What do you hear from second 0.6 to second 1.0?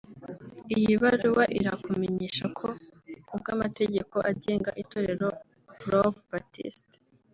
iyi